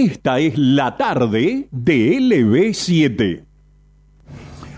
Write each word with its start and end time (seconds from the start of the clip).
Esta 0.00 0.38
es 0.38 0.56
la 0.56 0.96
tarde 0.96 1.66
de 1.72 2.20
LB7. 2.20 3.42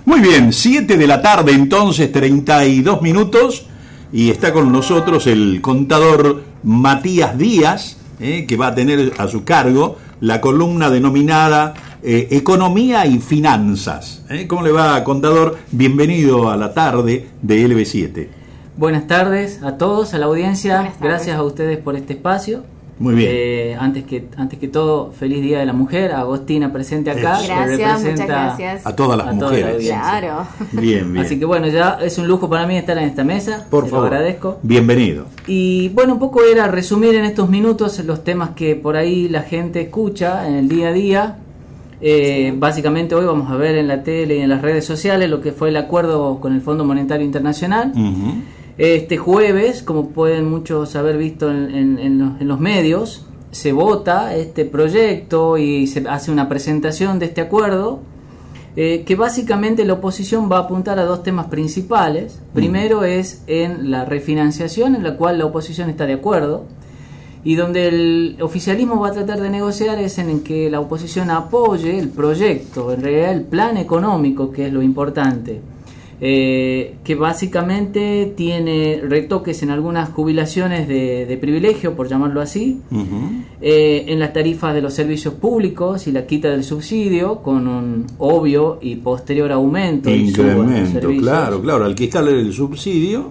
Muy 0.06 0.20
bien, 0.20 0.50
7 0.50 0.96
de 0.96 1.06
la 1.06 1.20
tarde 1.20 1.52
entonces, 1.52 2.10
32 2.10 3.02
minutos, 3.02 3.66
y 4.14 4.30
está 4.30 4.50
con 4.50 4.72
nosotros 4.72 5.26
el 5.26 5.60
contador 5.60 6.42
Matías 6.62 7.36
Díaz, 7.36 7.98
eh, 8.18 8.46
que 8.48 8.56
va 8.56 8.68
a 8.68 8.74
tener 8.74 9.12
a 9.18 9.28
su 9.28 9.44
cargo 9.44 9.98
la 10.20 10.40
columna 10.40 10.88
denominada 10.88 11.74
eh, 12.02 12.28
Economía 12.30 13.04
y 13.04 13.18
Finanzas. 13.18 14.24
Eh. 14.30 14.46
¿Cómo 14.46 14.62
le 14.62 14.72
va, 14.72 15.04
contador? 15.04 15.58
Bienvenido 15.70 16.48
a 16.48 16.56
la 16.56 16.72
tarde 16.72 17.28
de 17.42 17.68
LB7. 17.68 18.28
Buenas 18.78 19.06
tardes 19.06 19.62
a 19.62 19.76
todos, 19.76 20.14
a 20.14 20.18
la 20.18 20.24
audiencia. 20.24 20.94
Gracias 20.98 21.36
a 21.36 21.42
ustedes 21.42 21.76
por 21.76 21.94
este 21.94 22.14
espacio. 22.14 22.64
Muy 23.00 23.14
bien. 23.14 23.30
Eh, 23.32 23.76
antes, 23.80 24.04
que, 24.04 24.28
antes 24.36 24.58
que 24.58 24.68
todo, 24.68 25.10
feliz 25.10 25.40
Día 25.42 25.58
de 25.60 25.64
la 25.64 25.72
Mujer. 25.72 26.12
Agostina 26.12 26.70
presente 26.70 27.10
acá. 27.10 27.40
Gracias, 27.42 28.02
muchas 28.04 28.26
gracias. 28.26 28.86
A 28.86 28.94
todas 28.94 29.16
las 29.16 29.34
mujeres. 29.34 29.86
claro. 29.88 30.46
Bien, 30.72 31.10
bien. 31.10 31.24
Así 31.24 31.38
que 31.38 31.46
bueno, 31.46 31.66
ya 31.68 31.98
es 32.02 32.18
un 32.18 32.28
lujo 32.28 32.48
para 32.50 32.66
mí 32.66 32.76
estar 32.76 32.98
en 32.98 33.04
esta 33.04 33.24
mesa. 33.24 33.66
Por 33.70 33.84
Te 33.84 33.90
favor. 33.90 34.10
Lo 34.10 34.14
agradezco. 34.14 34.58
Bienvenido. 34.62 35.24
Y 35.46 35.88
bueno, 35.88 36.12
un 36.12 36.18
poco 36.18 36.42
era 36.44 36.68
resumir 36.68 37.14
en 37.14 37.24
estos 37.24 37.48
minutos 37.48 37.98
los 38.04 38.22
temas 38.22 38.50
que 38.50 38.76
por 38.76 38.96
ahí 38.96 39.28
la 39.30 39.42
gente 39.42 39.80
escucha 39.80 40.46
en 40.46 40.54
el 40.56 40.68
día 40.68 40.88
a 40.88 40.92
día. 40.92 41.36
Eh, 42.02 42.52
Básicamente 42.56 43.14
hoy 43.14 43.24
vamos 43.24 43.50
a 43.50 43.56
ver 43.56 43.76
en 43.76 43.88
la 43.88 44.02
tele 44.02 44.36
y 44.36 44.40
en 44.40 44.50
las 44.50 44.60
redes 44.60 44.84
sociales 44.84 45.28
lo 45.30 45.40
que 45.40 45.52
fue 45.52 45.70
el 45.70 45.76
acuerdo 45.78 46.38
con 46.38 46.54
el 46.54 46.60
Fondo 46.60 46.84
Monetario 46.84 47.24
Internacional. 47.24 47.92
Ujú. 47.94 48.34
Este 48.78 49.18
jueves, 49.18 49.82
como 49.82 50.08
pueden 50.10 50.48
muchos 50.48 50.96
haber 50.96 51.18
visto 51.18 51.50
en, 51.50 51.74
en- 51.74 51.98
en 51.98 52.18
los, 52.18 52.40
en 52.40 52.48
los 52.48 52.60
medios, 52.60 53.26
se 53.50 53.72
vota 53.72 54.34
este 54.36 54.64
proyecto 54.64 55.58
y 55.58 55.86
se 55.86 56.08
hace 56.08 56.30
una 56.30 56.48
presentación 56.48 57.18
de 57.18 57.26
este 57.26 57.40
acuerdo, 57.40 57.98
eh, 58.76 59.02
que 59.04 59.16
básicamente 59.16 59.84
la 59.84 59.94
oposición 59.94 60.48
va 60.50 60.58
a 60.58 60.60
apuntar 60.60 60.98
a 61.00 61.04
dos 61.04 61.22
temas 61.24 61.46
principales. 61.46 62.38
Primero 62.54 63.02
es 63.04 63.42
en 63.48 63.90
la 63.90 64.04
refinanciación, 64.04 64.94
en 64.94 65.02
la 65.02 65.16
cual 65.16 65.38
la 65.38 65.46
oposición 65.46 65.90
está 65.90 66.06
de 66.06 66.12
acuerdo, 66.14 66.64
y 67.42 67.56
donde 67.56 67.88
el 67.88 68.36
oficialismo 68.40 69.00
va 69.00 69.08
a 69.08 69.12
tratar 69.12 69.40
de 69.40 69.50
negociar 69.50 69.98
es 69.98 70.18
en 70.18 70.30
el 70.30 70.42
que 70.42 70.70
la 70.70 70.78
oposición 70.78 71.30
apoye 71.30 71.98
el 71.98 72.08
proyecto, 72.10 72.92
en 72.92 73.02
realidad 73.02 73.32
el 73.32 73.42
plan 73.42 73.76
económico, 73.78 74.52
que 74.52 74.66
es 74.68 74.72
lo 74.72 74.82
importante, 74.82 75.60
eh, 76.22 76.96
que 77.02 77.14
básicamente 77.14 78.32
tiene 78.36 79.00
retoques 79.02 79.62
en 79.62 79.70
algunas 79.70 80.10
jubilaciones 80.10 80.86
de, 80.86 81.24
de 81.24 81.36
privilegio, 81.38 81.94
por 81.96 82.08
llamarlo 82.08 82.42
así, 82.42 82.80
eh, 83.62 84.04
en 84.08 84.18
las 84.18 84.32
tarifas 84.34 84.74
de 84.74 84.82
los 84.82 84.92
servicios 84.92 85.34
públicos 85.34 86.06
y 86.06 86.12
la 86.12 86.26
quita 86.26 86.48
del 86.50 86.62
subsidio, 86.62 87.38
con 87.42 87.66
un 87.66 88.06
obvio 88.18 88.78
y 88.82 88.96
posterior 88.96 89.50
aumento 89.50 90.10
de 90.10 90.16
Incremento, 90.16 90.92
servicios. 91.00 91.22
claro, 91.22 91.62
claro. 91.62 91.84
Al 91.86 91.94
quitarle 91.94 92.38
el 92.38 92.52
subsidio, 92.52 93.30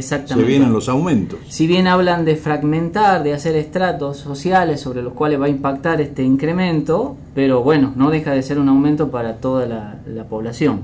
se 0.00 0.42
vienen 0.42 0.72
los 0.72 0.88
aumentos. 0.88 1.38
Si 1.48 1.66
bien 1.66 1.86
hablan 1.88 2.24
de 2.24 2.36
fragmentar, 2.36 3.22
de 3.22 3.34
hacer 3.34 3.56
estratos 3.56 4.16
sociales 4.16 4.80
sobre 4.80 5.02
los 5.02 5.12
cuales 5.12 5.40
va 5.40 5.46
a 5.46 5.50
impactar 5.50 6.00
este 6.00 6.22
incremento, 6.22 7.16
pero 7.34 7.62
bueno, 7.62 7.92
no 7.96 8.10
deja 8.10 8.32
de 8.32 8.42
ser 8.42 8.58
un 8.58 8.68
aumento 8.68 9.10
para 9.10 9.36
toda 9.36 9.66
la, 9.66 9.98
la 10.06 10.24
población. 10.24 10.80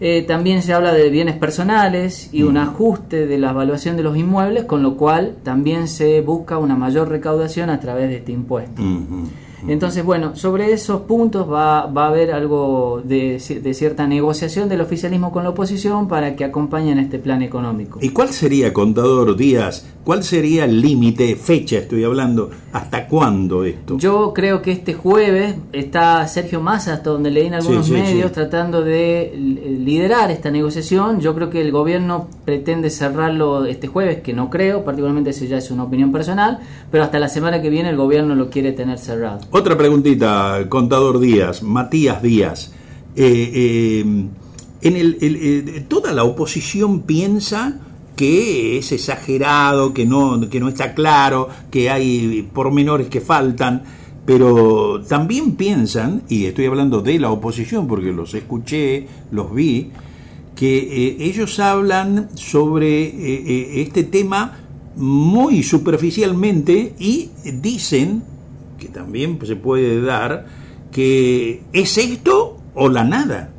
Eh, 0.00 0.22
también 0.22 0.62
se 0.62 0.72
habla 0.72 0.92
de 0.92 1.08
bienes 1.10 1.36
personales 1.36 2.28
y 2.32 2.42
un 2.42 2.56
ajuste 2.56 3.26
de 3.26 3.38
la 3.38 3.50
evaluación 3.50 3.96
de 3.96 4.02
los 4.02 4.16
inmuebles, 4.16 4.64
con 4.64 4.82
lo 4.82 4.96
cual 4.96 5.36
también 5.42 5.88
se 5.88 6.20
busca 6.20 6.58
una 6.58 6.76
mayor 6.76 7.08
recaudación 7.08 7.70
a 7.70 7.80
través 7.80 8.08
de 8.08 8.16
este 8.16 8.32
impuesto. 8.32 8.82
Ujú. 8.82 9.28
Entonces, 9.66 10.04
bueno, 10.04 10.36
sobre 10.36 10.72
esos 10.72 11.02
puntos 11.02 11.50
va, 11.50 11.86
va 11.86 12.04
a 12.04 12.08
haber 12.08 12.30
algo 12.32 13.00
de, 13.04 13.40
de 13.62 13.74
cierta 13.74 14.06
negociación 14.06 14.68
del 14.68 14.80
oficialismo 14.80 15.32
con 15.32 15.44
la 15.44 15.50
oposición 15.50 16.08
para 16.08 16.36
que 16.36 16.44
acompañen 16.44 16.98
este 16.98 17.18
plan 17.18 17.42
económico. 17.42 17.98
¿Y 18.02 18.10
cuál 18.10 18.28
sería, 18.30 18.72
contador 18.72 19.36
Díaz, 19.36 19.86
cuál 20.04 20.22
sería 20.22 20.64
el 20.66 20.80
límite, 20.80 21.34
fecha 21.36 21.78
estoy 21.78 22.04
hablando, 22.04 22.50
hasta 22.72 23.06
cuándo 23.08 23.64
esto? 23.64 23.96
Yo 23.98 24.32
creo 24.34 24.60
que 24.62 24.72
este 24.72 24.92
jueves 24.94 25.56
está 25.72 26.26
Sergio 26.28 26.60
Massa, 26.60 26.92
hasta 26.94 27.10
donde 27.10 27.30
leí 27.30 27.46
en 27.46 27.54
algunos 27.54 27.86
Sí, 27.86 27.94
sí, 27.94 28.00
medios, 28.00 28.28
sí. 28.28 28.34
tratando 28.34 28.82
de 28.82 29.32
li- 29.36 29.78
liderar 29.84 30.30
esta 30.30 30.50
negociación. 30.50 31.20
Yo 31.20 31.34
creo 31.34 31.50
que 31.50 31.60
el 31.62 31.72
gobierno 31.72 32.28
pretende 32.44 32.90
cerrarlo 32.90 33.64
este 33.64 33.86
jueves, 33.86 34.20
que 34.20 34.32
no 34.32 34.50
creo, 34.50 34.84
particularmente 34.84 35.32
si 35.32 35.48
ya 35.48 35.56
es 35.58 35.70
una 35.70 35.84
opinión 35.84 36.12
personal, 36.12 36.58
pero 36.90 37.04
hasta 37.04 37.18
la 37.18 37.28
semana 37.28 37.62
que 37.62 37.70
viene 37.70 37.88
el 37.90 37.96
gobierno 37.96 38.34
lo 38.34 38.50
quiere 38.50 38.72
tener 38.72 38.98
cerrado. 38.98 39.40
Otra 39.52 39.78
preguntita, 39.78 40.66
contador 40.68 41.20
Díaz, 41.20 41.62
Matías 41.62 42.20
Díaz. 42.20 42.72
Eh, 43.14 43.52
eh, 43.54 44.00
en 44.82 44.96
el, 44.96 45.18
eh, 45.20 45.84
toda 45.86 46.12
la 46.12 46.24
oposición 46.24 47.02
piensa 47.02 47.78
que 48.16 48.76
es 48.78 48.90
exagerado, 48.90 49.94
que 49.94 50.04
no, 50.04 50.48
que 50.50 50.58
no 50.58 50.68
está 50.68 50.94
claro, 50.94 51.48
que 51.70 51.90
hay 51.90 52.48
pormenores 52.52 53.06
que 53.06 53.20
faltan, 53.20 53.84
pero 54.24 55.02
también 55.08 55.54
piensan, 55.54 56.22
y 56.28 56.46
estoy 56.46 56.66
hablando 56.66 57.00
de 57.00 57.20
la 57.20 57.30
oposición 57.30 57.86
porque 57.86 58.12
los 58.12 58.34
escuché, 58.34 59.06
los 59.30 59.54
vi, 59.54 59.92
que 60.56 61.16
ellos 61.20 61.60
hablan 61.60 62.30
sobre 62.34 63.82
este 63.82 64.02
tema 64.04 64.58
muy 64.96 65.62
superficialmente 65.62 66.94
y 66.98 67.28
dicen 67.44 68.22
que 68.78 68.88
también 68.88 69.38
se 69.44 69.56
puede 69.56 70.00
dar 70.00 70.46
que 70.92 71.62
es 71.72 71.98
esto 71.98 72.58
o 72.74 72.88
la 72.88 73.04
nada 73.04 73.50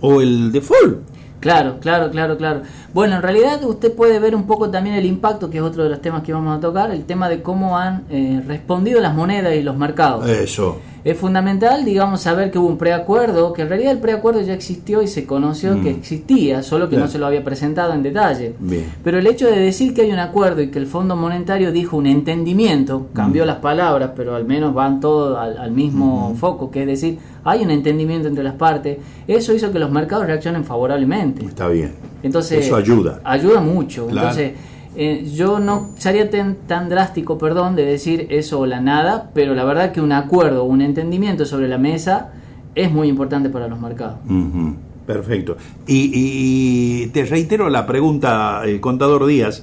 o 0.00 0.20
el 0.20 0.52
default. 0.52 1.15
Claro, 1.40 1.78
claro, 1.80 2.10
claro, 2.10 2.36
claro. 2.36 2.62
Bueno, 2.92 3.16
en 3.16 3.22
realidad 3.22 3.62
usted 3.64 3.92
puede 3.92 4.18
ver 4.18 4.34
un 4.34 4.46
poco 4.46 4.70
también 4.70 4.96
el 4.96 5.04
impacto, 5.04 5.50
que 5.50 5.58
es 5.58 5.62
otro 5.62 5.84
de 5.84 5.90
los 5.90 6.00
temas 6.00 6.22
que 6.22 6.32
vamos 6.32 6.56
a 6.56 6.60
tocar, 6.60 6.90
el 6.90 7.04
tema 7.04 7.28
de 7.28 7.42
cómo 7.42 7.76
han 7.76 8.04
eh, 8.10 8.42
respondido 8.46 9.00
las 9.00 9.14
monedas 9.14 9.54
y 9.54 9.62
los 9.62 9.76
mercados. 9.76 10.28
Eso. 10.28 10.78
Es 11.04 11.16
fundamental, 11.16 11.84
digamos, 11.84 12.22
saber 12.22 12.50
que 12.50 12.58
hubo 12.58 12.66
un 12.66 12.78
preacuerdo, 12.78 13.52
que 13.52 13.62
en 13.62 13.68
realidad 13.68 13.92
el 13.92 14.00
preacuerdo 14.00 14.40
ya 14.40 14.54
existió 14.54 15.02
y 15.02 15.06
se 15.06 15.24
conoció 15.24 15.80
que 15.80 15.90
existía, 15.90 16.64
solo 16.64 16.88
que 16.88 16.96
no 16.96 17.06
se 17.06 17.20
lo 17.20 17.26
había 17.26 17.44
presentado 17.44 17.92
en 17.92 18.02
detalle. 18.02 18.56
Bien. 18.58 18.92
Pero 19.04 19.20
el 19.20 19.26
hecho 19.28 19.46
de 19.46 19.56
decir 19.56 19.94
que 19.94 20.02
hay 20.02 20.10
un 20.10 20.18
acuerdo 20.18 20.62
y 20.62 20.68
que 20.72 20.80
el 20.80 20.88
Fondo 20.88 21.14
Monetario 21.14 21.70
dijo 21.70 21.96
un 21.96 22.08
entendimiento, 22.08 23.06
cambió 23.12 23.46
las 23.46 23.58
palabras, 23.58 24.10
pero 24.16 24.34
al 24.34 24.46
menos 24.46 24.74
van 24.74 24.98
todos 24.98 25.38
al, 25.38 25.56
al 25.58 25.70
mismo 25.70 26.34
foco, 26.40 26.72
que 26.72 26.80
es 26.80 26.86
decir, 26.88 27.18
hay 27.46 27.62
un 27.62 27.70
entendimiento 27.70 28.26
entre 28.28 28.42
las 28.42 28.54
partes, 28.54 28.98
eso 29.28 29.54
hizo 29.54 29.70
que 29.72 29.78
los 29.78 29.90
mercados 29.90 30.26
reaccionen 30.26 30.64
favorablemente. 30.64 31.44
Está 31.46 31.68
bien. 31.68 31.92
Entonces, 32.22 32.66
Eso 32.66 32.74
ayuda. 32.76 33.20
Ayuda 33.22 33.60
mucho. 33.60 34.08
Claro. 34.08 34.28
Entonces, 34.28 34.52
eh, 34.96 35.30
yo 35.32 35.60
no 35.60 35.90
sería 35.96 36.28
tan, 36.28 36.56
tan 36.66 36.88
drástico, 36.88 37.38
perdón, 37.38 37.76
de 37.76 37.84
decir 37.84 38.26
eso 38.30 38.58
o 38.60 38.66
la 38.66 38.80
nada, 38.80 39.30
pero 39.32 39.54
la 39.54 39.64
verdad 39.64 39.92
que 39.92 40.00
un 40.00 40.10
acuerdo, 40.10 40.64
un 40.64 40.82
entendimiento 40.82 41.44
sobre 41.46 41.68
la 41.68 41.78
mesa 41.78 42.32
es 42.74 42.90
muy 42.90 43.06
importante 43.08 43.48
para 43.48 43.68
los 43.68 43.80
mercados. 43.80 44.16
Ujú, 44.26 44.74
Perfecto. 45.06 45.56
Y, 45.86 46.10
y 46.12 47.06
te 47.08 47.24
reitero 47.26 47.68
la 47.70 47.86
pregunta, 47.86 48.62
eh, 48.66 48.80
contador 48.80 49.24
Díaz. 49.26 49.62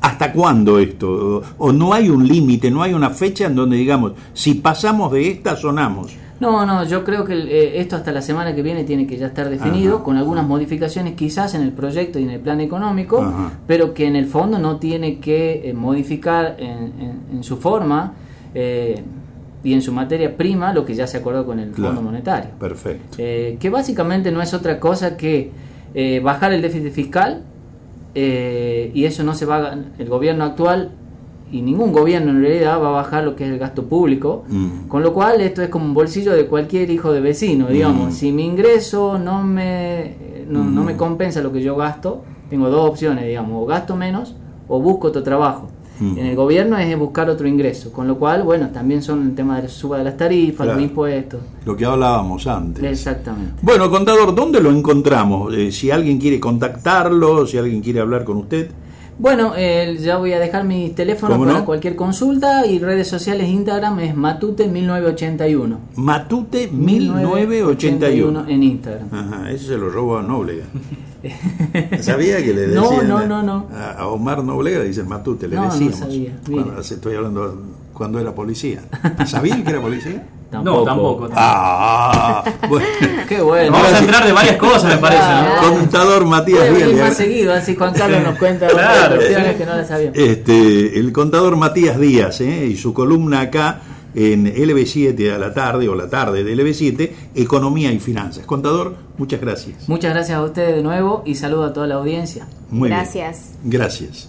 ¿Hasta 0.00 0.32
cuándo 0.32 0.78
esto? 0.78 1.42
O, 1.58 1.66
o 1.66 1.72
no 1.72 1.92
hay 1.92 2.08
un 2.08 2.26
límite, 2.26 2.70
no 2.70 2.82
hay 2.82 2.94
una 2.94 3.10
fecha 3.10 3.44
en 3.44 3.54
donde 3.54 3.76
digamos, 3.76 4.12
si 4.32 4.54
pasamos 4.54 5.12
de 5.12 5.28
esta, 5.28 5.54
sonamos. 5.56 6.16
No, 6.40 6.64
no, 6.64 6.84
yo 6.84 7.04
creo 7.04 7.24
que 7.24 7.34
eh, 7.34 7.80
esto 7.80 7.96
hasta 7.96 8.12
la 8.12 8.22
semana 8.22 8.54
que 8.54 8.62
viene 8.62 8.84
tiene 8.84 9.06
que 9.06 9.16
ya 9.18 9.26
estar 9.26 9.50
definido, 9.50 9.96
Ajá. 9.96 10.04
con 10.04 10.16
algunas 10.16 10.46
modificaciones 10.46 11.12
quizás 11.14 11.54
en 11.54 11.60
el 11.62 11.72
proyecto 11.72 12.18
y 12.18 12.22
en 12.24 12.30
el 12.30 12.40
plan 12.40 12.60
económico, 12.62 13.20
Ajá. 13.22 13.52
pero 13.66 13.92
que 13.92 14.06
en 14.06 14.16
el 14.16 14.24
fondo 14.26 14.58
no 14.58 14.78
tiene 14.78 15.18
que 15.20 15.68
eh, 15.68 15.74
modificar 15.74 16.56
en, 16.58 16.68
en- 16.98 17.20
en 17.34 17.44
su 17.44 17.58
forma 17.58 18.14
eh, 18.54 19.02
y 19.62 19.74
en 19.74 19.82
su 19.82 19.92
materia 19.92 20.34
prima 20.34 20.72
lo 20.72 20.86
que 20.86 20.94
ya 20.94 21.06
se 21.06 21.18
acordó 21.18 21.44
con 21.44 21.58
el 21.60 21.72
Claro. 21.72 21.94
Fondo 21.94 22.10
Monetario. 22.10 22.50
Perfecto. 22.58 23.16
Eh, 23.18 23.58
que 23.60 23.68
básicamente 23.68 24.32
no 24.32 24.40
es 24.40 24.54
otra 24.54 24.80
cosa 24.80 25.18
que 25.18 25.50
eh, 25.92 26.20
bajar 26.24 26.52
el 26.54 26.62
déficit 26.62 26.90
fiscal 26.92 27.42
eh, 28.14 28.90
y 28.94 29.04
eso 29.04 29.22
no 29.24 29.34
se 29.34 29.44
va 29.44 29.56
a, 29.58 29.78
el 29.98 30.08
gobierno 30.08 30.44
actual 30.44 30.92
y 31.52 31.62
ningún 31.62 31.92
gobierno 31.92 32.30
en 32.30 32.42
realidad 32.42 32.80
va 32.80 32.88
a 32.88 32.92
bajar 32.92 33.24
lo 33.24 33.34
que 33.36 33.44
es 33.44 33.50
el 33.50 33.58
gasto 33.58 33.84
público 33.84 34.44
Mm. 34.48 34.86
con 34.88 35.02
lo 35.02 35.12
cual 35.12 35.40
esto 35.40 35.62
es 35.62 35.68
como 35.68 35.84
un 35.84 35.94
bolsillo 35.94 36.32
de 36.32 36.46
cualquier 36.46 36.90
hijo 36.90 37.12
de 37.12 37.20
vecino 37.20 37.66
digamos 37.68 38.08
Mm. 38.08 38.12
si 38.12 38.32
mi 38.32 38.44
ingreso 38.46 39.18
no 39.18 39.42
me 39.42 40.00
eh, 40.00 40.46
no, 40.48 40.64
no 40.64 40.82
me 40.84 40.94
Mm. 40.94 40.96
compensa 40.96 41.40
lo 41.40 41.52
que 41.52 41.60
yo 41.62 41.76
gasto 41.76 42.22
tengo 42.48 42.68
dos 42.70 42.88
opciones 42.90 43.24
digamos 43.26 43.62
o 43.62 43.66
gasto 43.66 43.96
menos 43.96 44.34
o 44.68 44.80
busco 44.80 45.08
otro 45.08 45.22
trabajo 45.22 45.68
en 46.02 46.16
el 46.24 46.34
gobierno 46.34 46.78
es 46.78 46.98
buscar 46.98 47.28
otro 47.28 47.46
ingreso 47.46 47.92
con 47.92 48.08
lo 48.08 48.16
cual 48.18 48.42
bueno 48.42 48.70
también 48.70 49.02
son 49.02 49.22
el 49.22 49.34
tema 49.34 49.56
de 49.56 49.64
la 49.64 49.68
suba 49.68 49.98
de 49.98 50.04
las 50.04 50.16
tarifas 50.16 50.64
Claro. 50.64 50.80
los 50.80 50.88
impuestos 50.88 51.40
Lo 51.66 51.76
que 51.76 51.84
hablábamos 51.84 52.46
antes. 52.46 52.82
exactamente 52.84 53.52
Bueno, 53.60 53.90
contador, 53.90 54.34
¿dónde 54.34 54.62
lo 54.62 54.70
encontramos? 54.70 55.52
Eh, 55.54 55.70
si 55.70 55.90
alguien 55.90 56.18
quiere 56.18 56.40
contactarlo, 56.40 57.46
si 57.46 57.58
alguien 57.58 57.82
quiere 57.82 58.00
hablar 58.00 58.24
con 58.24 58.38
usted. 58.38 58.70
Bueno, 59.20 59.52
eh, 59.54 59.98
ya 60.00 60.16
voy 60.16 60.32
a 60.32 60.38
dejar 60.38 60.64
mi 60.64 60.88
teléfono 60.90 61.34
¿Cómo 61.34 61.44
para 61.44 61.58
no? 61.58 61.64
cualquier 61.66 61.94
consulta 61.94 62.64
y 62.64 62.78
redes 62.78 63.06
sociales 63.06 63.48
Instagram 63.48 64.00
es 64.00 64.14
Matute1981. 64.16 65.76
Matute 65.96 66.68
1981. 66.72 68.46
en 68.48 68.62
Instagram. 68.62 69.08
Ajá, 69.12 69.50
eso 69.50 69.66
se 69.66 69.76
lo 69.76 69.90
robó 69.90 70.16
a 70.16 70.22
Noblega. 70.22 70.64
¿Sabía 72.00 72.38
que 72.42 72.54
le 72.54 72.68
decían 72.68 73.08
no, 73.08 73.26
no, 73.26 73.42
no. 73.42 73.66
A, 73.76 74.06
Omar 74.06 74.42
Noblega 74.42 74.78
le 74.78 74.86
dicen 74.86 75.06
Matute, 75.06 75.48
le 75.48 75.56
No, 75.56 75.66
no 75.66 75.70
decíamos. 75.70 75.98
sabía, 75.98 76.38
Cuando, 76.50 76.80
estoy 76.80 77.14
hablando 77.14 77.62
cuando 77.92 78.20
era 78.20 78.34
policía. 78.34 78.80
¿Sabían 79.26 79.62
que 79.62 79.68
era 79.70 79.82
policía? 79.82 80.26
No, 80.52 80.82
tampoco. 80.82 81.28
Ah, 81.34 82.42
bueno. 82.68 82.86
Qué 83.28 83.40
bueno. 83.40 83.72
Vamos 83.72 83.92
a 83.92 83.98
entrar 83.98 84.26
de 84.26 84.32
varias 84.32 84.56
cosas, 84.56 84.94
me 84.94 84.98
parece, 84.98 85.22
¿no? 85.22 85.70
Contador 85.74 86.26
Matías 86.26 86.74
Díaz. 86.74 86.92
más 86.98 87.16
seguido, 87.16 87.52
así 87.52 87.76
Juan 87.76 87.94
Carlos 87.94 88.22
nos 88.22 88.38
cuenta 88.38 88.66
Claro, 88.68 89.16
cuestiones 89.16 89.56
que 89.56 89.66
no 89.66 89.76
las 89.76 89.88
sabíamos. 89.88 90.18
Este, 90.18 90.98
el 90.98 91.12
contador 91.12 91.56
Matías 91.56 91.98
Díaz 91.98 92.40
¿eh? 92.40 92.66
y 92.66 92.76
su 92.76 92.92
columna 92.92 93.40
acá 93.42 93.80
en 94.14 94.46
LB7 94.46 95.32
a 95.32 95.38
la 95.38 95.54
tarde 95.54 95.88
o 95.88 95.94
la 95.94 96.08
tarde 96.08 96.42
de 96.42 96.56
LB7, 96.56 97.10
Economía 97.36 97.92
y 97.92 98.00
Finanzas. 98.00 98.44
Contador, 98.44 98.96
muchas 99.18 99.40
gracias. 99.40 99.88
Muchas 99.88 100.12
gracias 100.12 100.36
a 100.36 100.42
ustedes 100.42 100.74
de 100.76 100.82
nuevo 100.82 101.22
y 101.24 101.36
saludo 101.36 101.64
a 101.64 101.72
toda 101.72 101.86
la 101.86 101.94
audiencia. 101.96 102.46
Muy 102.70 102.88
bien. 102.88 102.98
Gracias. 102.98 103.52
Gracias. 103.62 104.28